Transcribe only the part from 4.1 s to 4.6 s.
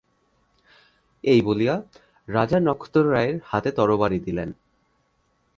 দিলেন।